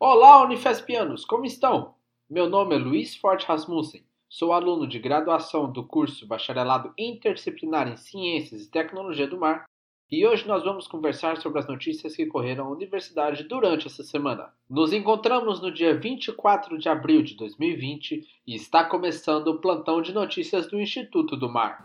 [0.00, 1.96] Olá, Unifespianos, como estão?
[2.30, 7.96] Meu nome é Luiz Forte Rasmussen, sou aluno de graduação do curso Bacharelado Interdisciplinar em
[7.96, 9.64] Ciências e Tecnologia do Mar
[10.08, 14.52] e hoje nós vamos conversar sobre as notícias que correram à universidade durante essa semana.
[14.70, 20.12] Nos encontramos no dia 24 de abril de 2020 e está começando o plantão de
[20.12, 21.84] notícias do Instituto do Mar.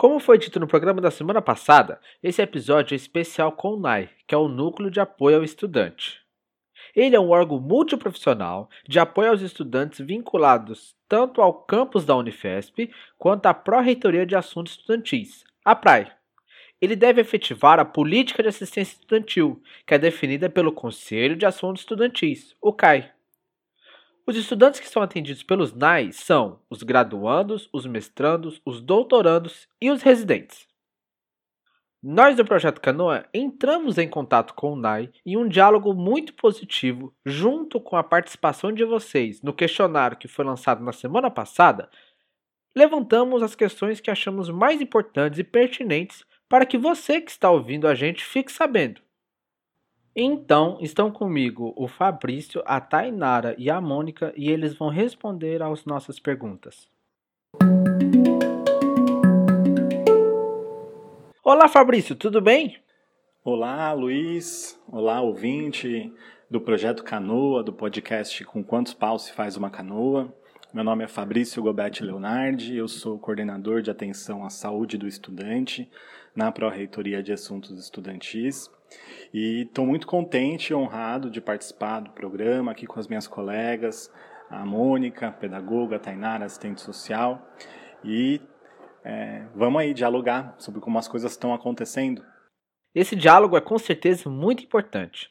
[0.00, 4.08] Como foi dito no programa da semana passada, esse episódio é especial com o NAI,
[4.26, 6.22] que é o Núcleo de Apoio ao Estudante.
[6.96, 12.90] Ele é um órgão multiprofissional de apoio aos estudantes vinculados tanto ao campus da Unifesp
[13.18, 16.10] quanto à Pró-Reitoria de Assuntos Estudantis, a PRAE.
[16.80, 21.82] Ele deve efetivar a política de assistência estudantil, que é definida pelo Conselho de Assuntos
[21.82, 23.12] Estudantis, o CAI.
[24.30, 29.90] Os estudantes que são atendidos pelos NAI são os graduandos, os mestrandos, os doutorandos e
[29.90, 30.68] os residentes.
[32.00, 37.12] Nós do Projeto Canoa entramos em contato com o NAI em um diálogo muito positivo,
[37.26, 41.90] junto com a participação de vocês no questionário que foi lançado na semana passada.
[42.72, 47.88] Levantamos as questões que achamos mais importantes e pertinentes para que você que está ouvindo
[47.88, 49.02] a gente fique sabendo.
[50.14, 55.84] Então, estão comigo o Fabrício, a Tainara e a Mônica e eles vão responder às
[55.84, 56.88] nossas perguntas.
[61.44, 62.76] Olá, Fabrício, tudo bem?
[63.44, 64.80] Olá, Luiz.
[64.88, 66.12] Olá, ouvinte
[66.50, 70.34] do projeto Canoa, do podcast Com Quantos Paus se faz uma canoa.
[70.74, 75.88] Meu nome é Fabrício Gobetti Leonardi, eu sou coordenador de atenção à saúde do estudante
[76.34, 78.68] na Pró-Reitoria de Assuntos Estudantis.
[79.32, 84.12] E estou muito contente e honrado de participar do programa aqui com as minhas colegas,
[84.50, 87.46] a Mônica, pedagoga, a Tainara, assistente social.
[88.04, 88.40] E
[89.04, 92.24] é, vamos aí dialogar sobre como as coisas estão acontecendo.
[92.94, 95.30] Esse diálogo é com certeza muito importante.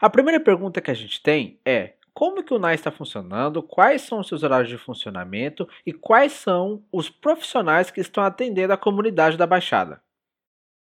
[0.00, 4.02] A primeira pergunta que a gente tem é: como que o NAI está funcionando, quais
[4.02, 8.76] são os seus horários de funcionamento e quais são os profissionais que estão atendendo a
[8.76, 10.00] comunidade da Baixada?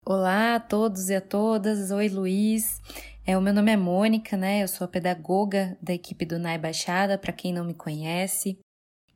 [0.07, 1.91] Olá a todos e a todas.
[1.91, 2.79] Oi, Luiz.
[3.27, 4.63] É, o meu nome é Mônica, né?
[4.63, 8.59] Eu sou a pedagoga da equipe do NAI Baixada, para quem não me conhece.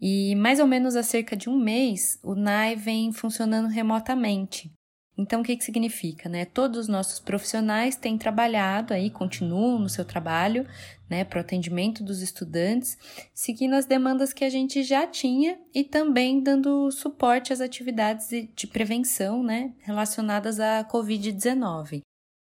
[0.00, 4.72] E mais ou menos há cerca de um mês, o NAI vem funcionando remotamente.
[5.18, 6.28] Então, o que, que significa?
[6.28, 6.44] Né?
[6.44, 10.64] Todos os nossos profissionais têm trabalhado aí, continuam no seu trabalho,
[11.10, 12.96] né, para o atendimento dos estudantes,
[13.34, 18.66] seguindo as demandas que a gente já tinha e também dando suporte às atividades de
[18.66, 22.02] prevenção né, relacionadas à Covid-19.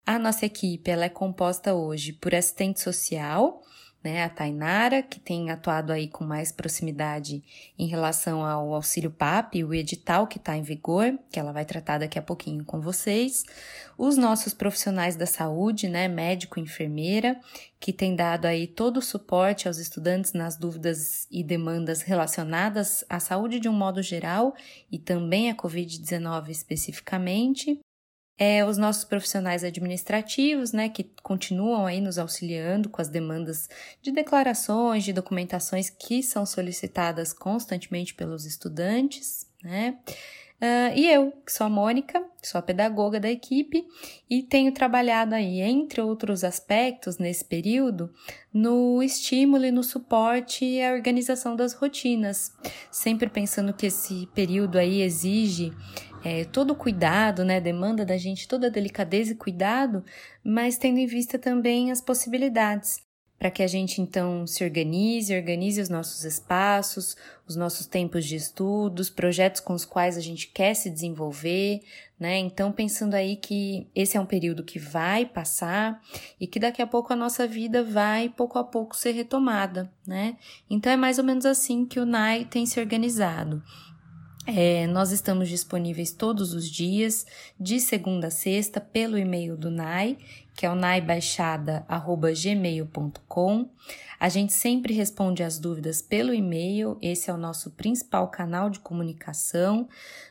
[0.06, 3.62] A nossa equipe ela é composta hoje por assistente social,
[4.04, 7.42] né, a Tainara, que tem atuado aí com mais proximidade
[7.78, 11.98] em relação ao auxílio PAP, o edital que está em vigor, que ela vai tratar
[11.98, 13.44] daqui a pouquinho com vocês,
[13.96, 17.40] os nossos profissionais da saúde, né, médico e enfermeira,
[17.80, 23.18] que tem dado aí todo o suporte aos estudantes nas dúvidas e demandas relacionadas à
[23.18, 24.54] saúde de um modo geral
[24.92, 27.80] e também à Covid-19 especificamente,
[28.38, 33.68] é, os nossos profissionais administrativos, né, que continuam aí nos auxiliando com as demandas
[34.02, 39.98] de declarações, de documentações que são solicitadas constantemente pelos estudantes, né?
[40.64, 43.84] Uh, e eu, que sou a Mônica, sou a pedagoga da equipe
[44.30, 48.10] e tenho trabalhado aí, entre outros aspectos, nesse período,
[48.52, 52.52] no estímulo e no suporte a organização das rotinas,
[52.90, 55.72] sempre pensando que esse período aí exige
[56.24, 60.02] é, todo o cuidado, né, demanda da gente toda a delicadeza e cuidado,
[60.42, 63.04] mas tendo em vista também as possibilidades,
[63.38, 67.14] para que a gente então se organize, organize os nossos espaços,
[67.46, 71.82] os nossos tempos de estudos, projetos com os quais a gente quer se desenvolver,
[72.18, 72.38] né?
[72.38, 76.00] Então, pensando aí que esse é um período que vai passar
[76.40, 80.38] e que daqui a pouco a nossa vida vai pouco a pouco ser retomada, né?
[80.70, 83.62] Então, é mais ou menos assim que o NAI tem se organizado.
[84.46, 87.26] É, nós estamos disponíveis todos os dias,
[87.58, 90.18] de segunda a sexta, pelo e-mail do NAI,
[90.54, 93.68] que é o naibaixada.gmail.com.
[94.18, 98.80] A gente sempre responde as dúvidas pelo e-mail, esse é o nosso principal canal de
[98.80, 99.88] comunicação.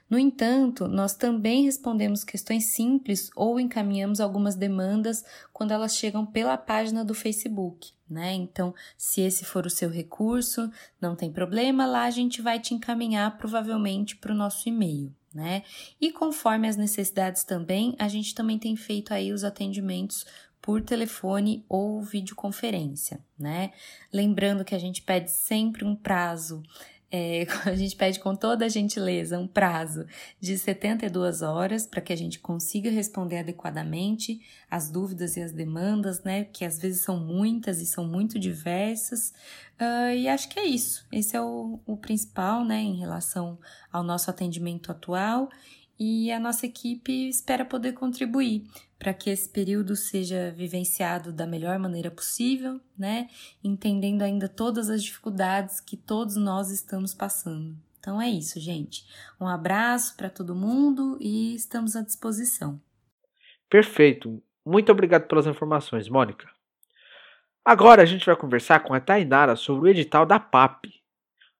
[0.09, 6.57] No entanto, nós também respondemos questões simples ou encaminhamos algumas demandas quando elas chegam pela
[6.57, 8.33] página do Facebook né?
[8.33, 10.71] Então, se esse for o seu recurso,
[11.01, 15.63] não tem problema, lá a gente vai te encaminhar provavelmente para o nosso e-mail, né?
[15.99, 20.25] E conforme as necessidades também, a gente também tem feito aí os atendimentos
[20.61, 23.73] por telefone ou videoconferência, né?
[24.13, 26.63] Lembrando que a gente pede sempre um prazo
[27.15, 30.07] é, a gente pede com toda a gentileza um prazo
[30.41, 36.23] de 72 horas para que a gente consiga responder adequadamente as dúvidas e as demandas,
[36.23, 36.45] né?
[36.45, 39.31] Que às vezes são muitas e são muito diversas.
[39.79, 41.05] Uh, e acho que é isso.
[41.11, 43.59] Esse é o, o principal, né, em relação
[43.91, 45.49] ao nosso atendimento atual
[45.99, 48.65] e a nossa equipe espera poder contribuir
[49.03, 53.27] para que esse período seja vivenciado da melhor maneira possível, né?
[53.61, 57.75] Entendendo ainda todas as dificuldades que todos nós estamos passando.
[57.99, 59.05] Então é isso, gente.
[59.41, 62.81] Um abraço para todo mundo e estamos à disposição.
[63.69, 64.41] Perfeito.
[64.65, 66.47] Muito obrigado pelas informações, Mônica.
[67.65, 70.85] Agora a gente vai conversar com a Tainara sobre o edital da PAP.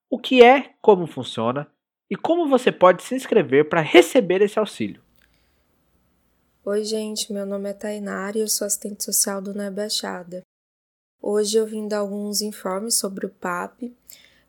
[0.09, 1.67] O que é, como funciona
[2.09, 5.02] e como você pode se inscrever para receber esse auxílio.
[6.65, 10.41] Oi, gente, meu nome é Tainara e eu sou assistente social do NEB Baixada.
[11.21, 13.93] Hoje eu vim dar alguns informes sobre o PAP.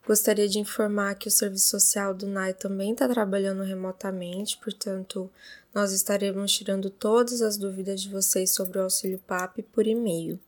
[0.06, 5.28] Gostaria de informar que o serviço social do NAI também está trabalhando remotamente, portanto,
[5.74, 10.38] nós estaremos tirando todas as dúvidas de vocês sobre o auxílio PAP por e-mail.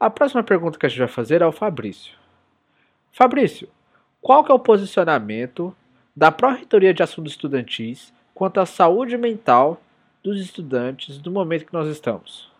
[0.00, 2.18] A próxima pergunta que a gente vai fazer é ao Fabrício.
[3.10, 3.68] Fabrício,
[4.20, 5.74] qual que é o posicionamento
[6.14, 9.80] da Pró-Reitoria de Assuntos Estudantis quanto à saúde mental
[10.22, 12.50] dos estudantes no momento que nós estamos?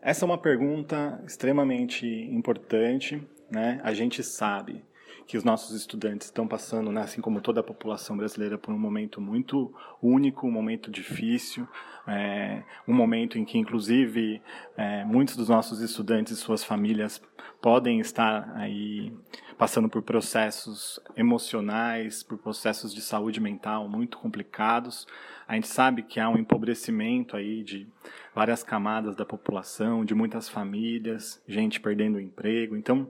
[0.00, 3.80] Essa é uma pergunta extremamente importante, né?
[3.82, 4.84] A gente sabe
[5.26, 8.78] que os nossos estudantes estão passando, né, assim como toda a população brasileira, por um
[8.78, 11.66] momento muito único, um momento difícil,
[12.06, 14.42] é, um momento em que, inclusive,
[14.76, 17.20] é, muitos dos nossos estudantes e suas famílias
[17.60, 19.12] podem estar aí
[19.56, 25.06] passando por processos emocionais, por processos de saúde mental muito complicados.
[25.48, 27.88] A gente sabe que há um empobrecimento aí de
[28.34, 32.76] várias camadas da população, de muitas famílias, gente perdendo o emprego.
[32.76, 33.08] Então,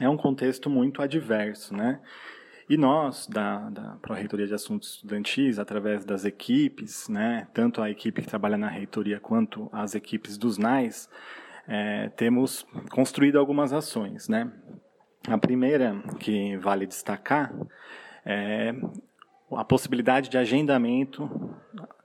[0.00, 2.00] é um contexto muito adverso, né?
[2.68, 8.20] E nós, da, da Pró-Reitoria de Assuntos Estudantis, através das equipes, né, tanto a equipe
[8.20, 11.08] que trabalha na reitoria quanto as equipes dos NAIS,
[11.66, 14.28] é, temos construído algumas ações.
[14.28, 14.52] Né?
[15.26, 17.54] A primeira que vale destacar
[18.24, 18.74] é
[19.50, 21.54] a possibilidade de agendamento,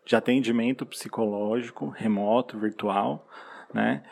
[0.05, 3.27] de atendimento psicológico remoto, virtual,
[3.73, 4.03] né?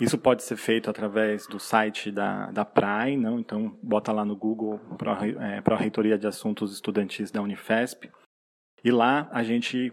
[0.00, 3.38] Isso pode ser feito através do site da, da PRAE, não?
[3.38, 8.10] então bota lá no Google para a Reitoria de Assuntos Estudantis da Unifesp.
[8.84, 9.92] E lá a gente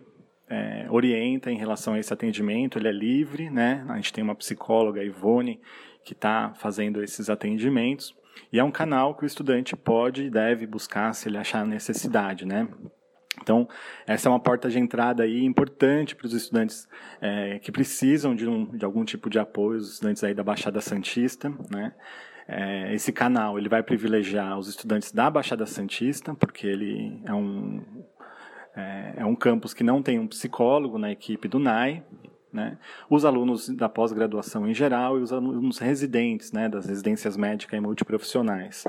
[0.49, 3.85] é, orienta em relação a esse atendimento, ele é livre, né?
[3.87, 5.61] A gente tem uma psicóloga, Ivone,
[6.03, 8.13] que está fazendo esses atendimentos.
[8.51, 12.45] E é um canal que o estudante pode e deve buscar se ele achar necessidade,
[12.45, 12.67] né?
[13.41, 13.67] Então,
[14.05, 16.87] essa é uma porta de entrada aí importante para os estudantes
[17.19, 20.79] é, que precisam de, um, de algum tipo de apoio, os estudantes aí da Baixada
[20.81, 21.93] Santista, né?
[22.47, 27.81] É, esse canal ele vai privilegiar os estudantes da Baixada Santista, porque ele é um,
[28.75, 32.03] é, é um campus que não tem um psicólogo na equipe do NAI,
[32.51, 32.77] né?
[33.09, 37.81] Os alunos da pós-graduação em geral e os alunos residentes, né, das residências médicas e
[37.81, 38.83] multiprofissionais,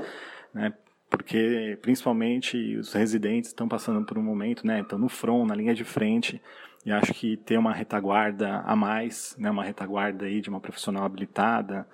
[0.52, 0.72] né?
[1.12, 5.74] Porque principalmente os residentes estão passando por um momento, né, estão no front, na linha
[5.74, 6.40] de frente,
[6.84, 11.04] e acho que ter uma retaguarda a mais, né, uma retaguarda aí de uma profissional
[11.04, 11.86] habilitada,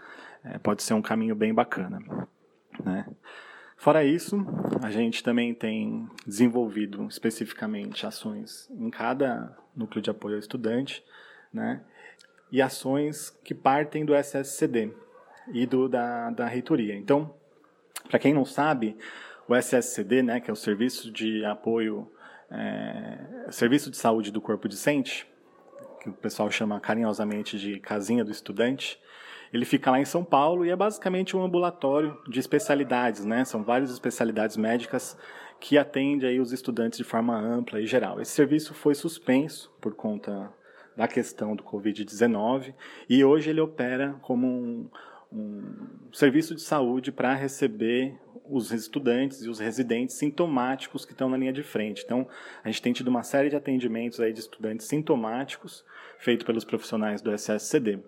[0.44, 1.98] é, pode ser um caminho bem bacana,
[2.84, 3.06] né?
[3.76, 4.44] Fora isso,
[4.82, 11.04] a gente também tem desenvolvido especificamente ações em cada núcleo de apoio ao estudante,
[11.52, 11.80] né?
[12.50, 14.92] E ações que partem do SSCD
[15.52, 16.96] e do da, da reitoria.
[16.96, 17.34] Então,
[18.08, 18.96] para quem não sabe,
[19.48, 22.10] o SSCD, né, que é o Serviço de Apoio,
[22.50, 25.26] é, Serviço de Saúde do Corpo Discente,
[26.02, 29.00] que o pessoal chama carinhosamente de Casinha do Estudante,
[29.52, 33.44] ele fica lá em São Paulo e é basicamente um ambulatório de especialidades, né?
[33.44, 35.16] São várias especialidades médicas
[35.58, 38.20] que atende aí os estudantes de forma ampla e geral.
[38.20, 40.52] Esse serviço foi suspenso por conta
[40.96, 42.74] da questão do Covid-19
[43.08, 44.90] e hoje ele opera como um,
[45.32, 48.14] um serviço de saúde para receber
[48.50, 52.02] os estudantes e os residentes sintomáticos que estão na linha de frente.
[52.04, 52.26] Então,
[52.64, 55.84] a gente tem tido uma série de atendimentos aí de estudantes sintomáticos
[56.18, 57.98] feito pelos profissionais do SSCD.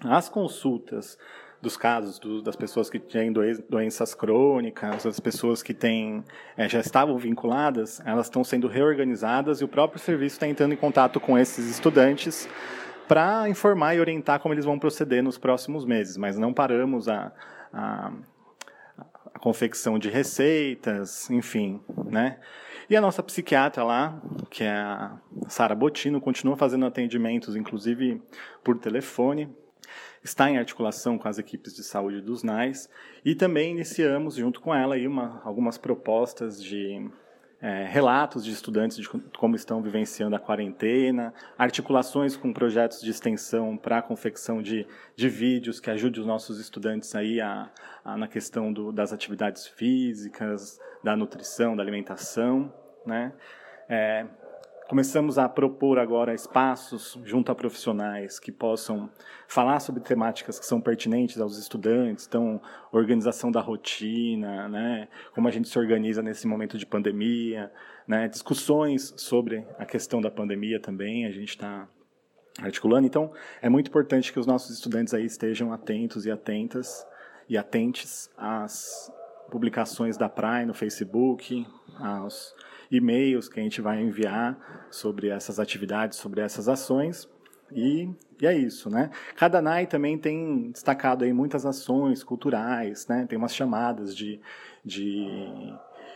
[0.00, 1.18] As consultas
[1.60, 3.32] dos casos do, das pessoas que têm
[3.68, 6.24] doenças crônicas, as pessoas que têm,
[6.56, 10.76] é, já estavam vinculadas, elas estão sendo reorganizadas e o próprio serviço está entrando em
[10.76, 12.48] contato com esses estudantes
[13.10, 16.16] para informar e orientar como eles vão proceder nos próximos meses.
[16.16, 17.32] Mas não paramos a,
[17.72, 18.12] a,
[19.34, 22.38] a confecção de receitas, enfim, né?
[22.88, 28.22] E a nossa psiquiatra lá, que é a Sara Botino, continua fazendo atendimentos, inclusive
[28.62, 29.52] por telefone,
[30.22, 32.88] está em articulação com as equipes de saúde dos NAIS
[33.24, 37.10] e também iniciamos, junto com ela, aí uma, algumas propostas de
[37.62, 43.76] é, relatos de estudantes de como estão vivenciando a quarentena, articulações com projetos de extensão
[43.76, 47.70] para a confecção de, de vídeos que ajude os nossos estudantes aí a,
[48.04, 52.72] a na questão do, das atividades físicas, da nutrição, da alimentação,
[53.04, 53.32] né?
[53.88, 54.24] É,
[54.90, 59.08] Começamos a propor agora espaços junto a profissionais que possam
[59.46, 65.50] falar sobre temáticas que são pertinentes aos estudantes, então organização da rotina, né, como a
[65.52, 67.70] gente se organiza nesse momento de pandemia,
[68.04, 71.86] né, discussões sobre a questão da pandemia também, a gente está
[72.60, 73.06] articulando.
[73.06, 73.30] Então,
[73.62, 77.06] é muito importante que os nossos estudantes aí estejam atentos e atentas
[77.48, 79.08] e atentes às
[79.52, 81.64] publicações da PRAE no Facebook,
[82.00, 82.54] aos
[82.90, 87.28] e-mails que a gente vai enviar sobre essas atividades, sobre essas ações.
[87.72, 88.08] E,
[88.40, 89.10] e, é isso, né?
[89.36, 93.26] Cada NAI também tem destacado aí muitas ações culturais, né?
[93.28, 94.40] Tem umas chamadas de,
[94.84, 95.72] de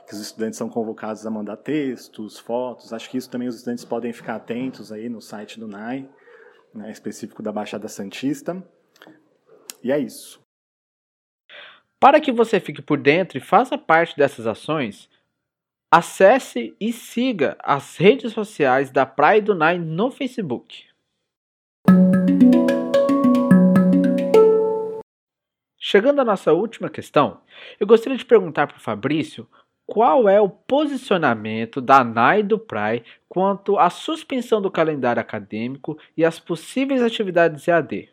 [0.07, 2.93] que os estudantes são convocados a mandar textos, fotos.
[2.93, 6.09] Acho que isso também os estudantes podem ficar atentos aí no site do NAI,
[6.75, 8.63] né, específico da Baixada Santista.
[9.83, 10.41] E é isso.
[12.01, 15.09] Para que você fique por dentro e faça parte dessas ações,
[15.91, 20.85] Acesse e siga as redes sociais da Praia do Nai no Facebook.
[25.79, 27.41] Chegando à nossa última questão,
[27.79, 29.47] eu gostaria de perguntar para o Fabrício
[29.87, 36.25] qual é o posicionamento da NAI do PRAI quanto à suspensão do calendário acadêmico e
[36.25, 38.09] as possíveis atividades EAD.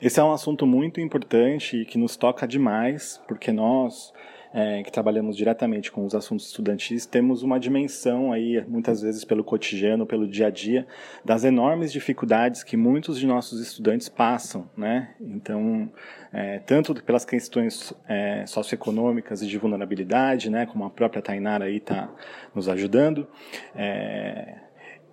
[0.00, 4.12] Esse é um assunto muito importante e que nos toca demais, porque nós,
[4.52, 9.44] é, que trabalhamos diretamente com os assuntos estudantis, temos uma dimensão aí, muitas vezes pelo
[9.44, 10.86] cotidiano, pelo dia a dia,
[11.24, 15.14] das enormes dificuldades que muitos de nossos estudantes passam, né?
[15.20, 15.90] Então,
[16.32, 21.76] é, tanto pelas questões é, socioeconômicas e de vulnerabilidade, né, como a própria Tainara aí
[21.76, 22.08] está
[22.54, 23.26] nos ajudando,
[23.74, 24.56] é,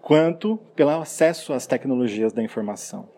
[0.02, 3.17] quanto pelo acesso às tecnologias da informação.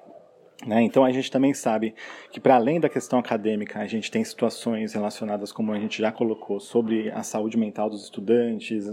[0.66, 0.82] Né?
[0.82, 1.96] Então a gente também sabe
[2.32, 6.12] que para além da questão acadêmica, a gente tem situações relacionadas, como a gente já
[6.12, 8.86] colocou, sobre a saúde mental dos estudantes,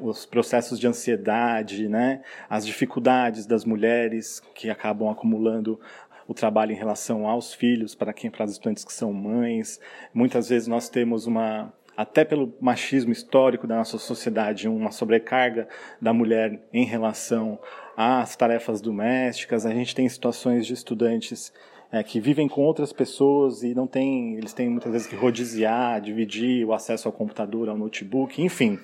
[0.00, 2.22] os processos de ansiedade, né?
[2.48, 5.80] as dificuldades das mulheres que acabam acumulando
[6.28, 9.80] o trabalho em relação aos filhos, para quem para as estudantes que são mães.
[10.14, 15.68] Muitas vezes nós temos uma até pelo machismo histórico da nossa sociedade, uma sobrecarga
[16.00, 17.60] da mulher em relação
[17.96, 19.64] às tarefas domésticas.
[19.64, 21.52] A gente tem situações de estudantes
[21.92, 26.00] é, que vivem com outras pessoas e não tem, eles têm muitas vezes que rodiziar,
[26.00, 28.78] dividir o acesso ao computador, ao notebook, enfim.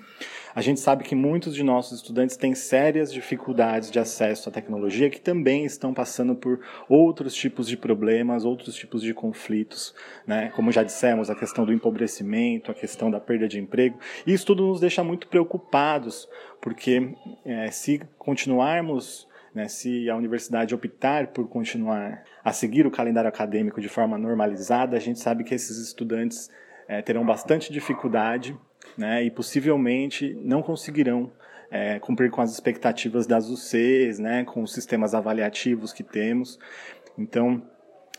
[0.54, 5.08] A gente sabe que muitos de nossos estudantes têm sérias dificuldades de acesso à tecnologia
[5.08, 9.94] que também estão passando por outros tipos de problemas, outros tipos de conflitos,
[10.26, 10.50] né?
[10.56, 13.98] Como já dissemos, a questão do empobrecimento, a questão da perda de emprego.
[14.26, 16.28] E isso tudo nos deixa muito preocupados,
[16.60, 23.28] porque é, se continuarmos né, se a universidade optar por continuar a seguir o calendário
[23.28, 26.50] acadêmico de forma normalizada, a gente sabe que esses estudantes
[26.86, 28.56] é, terão bastante dificuldade
[28.96, 31.30] né, e possivelmente não conseguirão
[31.70, 36.58] é, cumprir com as expectativas das UCs, né, com os sistemas avaliativos que temos.
[37.16, 37.62] Então,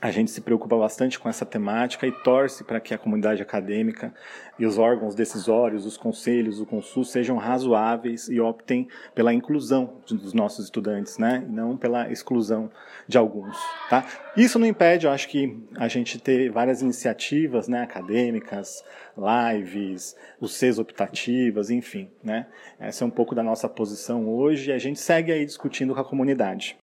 [0.01, 4.13] a gente se preocupa bastante com essa temática e torce para que a comunidade acadêmica
[4.57, 10.33] e os órgãos decisórios, os conselhos, o Consul sejam razoáveis e optem pela inclusão dos
[10.33, 11.45] nossos estudantes, né?
[11.47, 12.69] E não pela exclusão
[13.07, 13.57] de alguns,
[13.89, 14.05] tá?
[14.37, 18.83] Isso não impede, eu acho que a gente ter várias iniciativas, né, acadêmicas,
[19.17, 22.47] lives, os Cs optativas, enfim, né?
[22.79, 25.99] Essa é um pouco da nossa posição hoje e a gente segue aí discutindo com
[25.99, 26.77] a comunidade.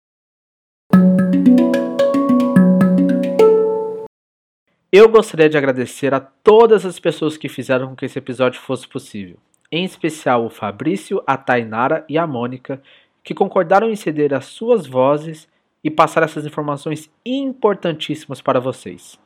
[4.93, 8.87] Eu gostaria de agradecer a todas as pessoas que fizeram com que esse episódio fosse
[8.87, 9.37] possível,
[9.71, 12.81] em especial o Fabrício, a Tainara e a Mônica,
[13.25, 15.49] que concordaram em ceder as suas vozes
[15.83, 19.19] e passar essas informações importantíssimas para vocês.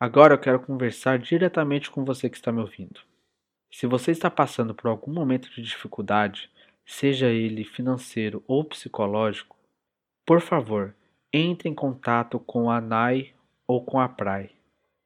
[0.00, 3.00] Agora eu quero conversar diretamente com você que está me ouvindo.
[3.70, 6.50] Se você está passando por algum momento de dificuldade,
[6.84, 9.57] seja ele financeiro ou psicológico,
[10.28, 10.94] por favor,
[11.32, 13.32] entre em contato com a NAI
[13.66, 14.50] ou com a PRAI.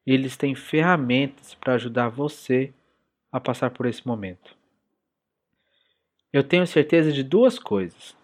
[0.05, 2.75] Eles têm ferramentas para ajudar você
[3.31, 4.57] a passar por esse momento.
[6.33, 8.17] Eu tenho certeza de duas coisas.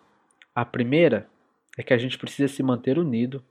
[0.52, 1.30] A primeira
[1.78, 3.44] é que a gente precisa se manter unido,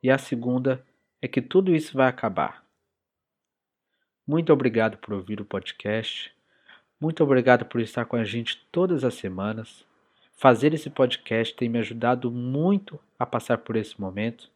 [0.00, 0.86] e a segunda
[1.20, 2.64] é que tudo isso vai acabar.
[4.24, 6.32] Muito obrigado por ouvir o podcast.
[7.00, 9.84] Muito obrigado por estar com a gente todas as semanas.
[10.36, 14.50] Fazer esse podcast tem me ajudado muito a passar por esse momento.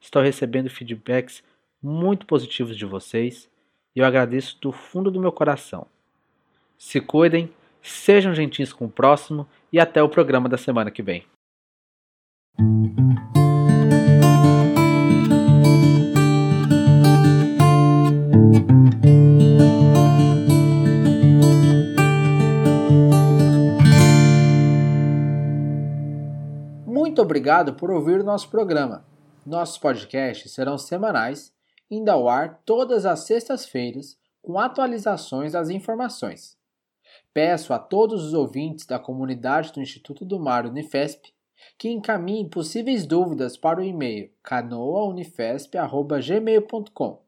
[0.00, 1.44] Estou recebendo feedbacks
[1.82, 3.48] muito positivos de vocês
[3.94, 5.86] e eu agradeço do fundo do meu coração.
[6.78, 11.26] Se cuidem, sejam gentis com o próximo e até o programa da semana que vem.
[27.18, 29.04] Muito obrigado por ouvir o nosso programa.
[29.44, 31.52] Nossos podcasts serão semanais,
[31.90, 36.56] indo ao ar todas as sextas-feiras, com atualizações das informações.
[37.34, 41.34] Peço a todos os ouvintes da comunidade do Instituto do Mar Unifesp
[41.76, 47.22] que encaminhem possíveis dúvidas para o e-mail canoaunifesp.gmail.com.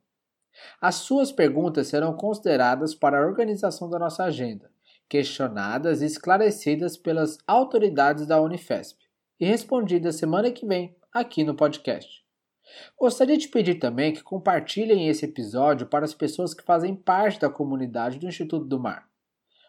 [0.80, 4.70] As suas perguntas serão consideradas para a organização da nossa agenda,
[5.08, 9.09] questionadas e esclarecidas pelas autoridades da Unifesp
[9.40, 12.22] e respondida semana que vem aqui no podcast.
[12.98, 17.48] Gostaria de pedir também que compartilhem esse episódio para as pessoas que fazem parte da
[17.48, 19.08] comunidade do Instituto do Mar.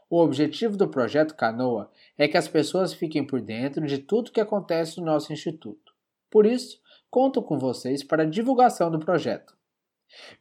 [0.10, 4.42] O objetivo do projeto Canoa é que as pessoas fiquem por dentro de tudo que
[4.42, 5.94] acontece no nosso instituto.
[6.30, 6.80] Por isso,
[7.10, 9.56] conto com vocês para a divulgação do projeto.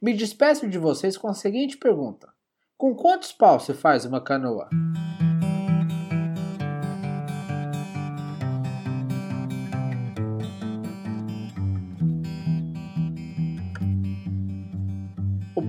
[0.01, 2.27] Me despeço de vocês com a seguinte pergunta:
[2.77, 4.67] Com quantos paus se faz uma canoa?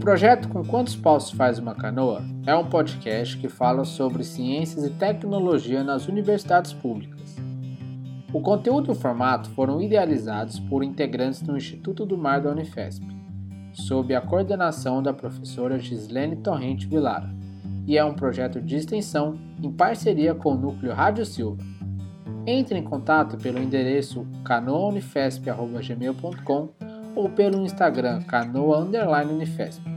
[0.03, 4.91] Projeto Com Quantos Paus Faz Uma Canoa é um podcast que fala sobre ciências e
[4.91, 7.37] tecnologia nas universidades públicas.
[8.33, 13.07] O conteúdo e o formato foram idealizados por integrantes do Instituto do Mar da Unifesp,
[13.73, 17.33] sob a coordenação da professora Gislene Torrente Vilara,
[17.87, 21.63] e é um projeto de extensão em parceria com o Núcleo Rádio Silva.
[22.45, 26.71] Entre em contato pelo endereço canoaunifesp.gmail.com
[27.15, 29.92] ou pelo Instagram canoa Unifesp.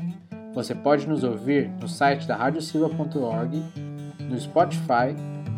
[0.55, 3.61] Você pode nos ouvir no site da radiosilva.org,
[4.21, 5.13] no Spotify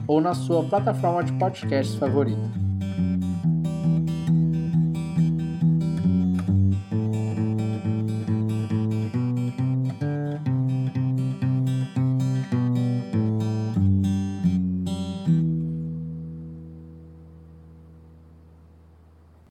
[0.08, 2.67] ou na sua plataforma de podcasts favorita.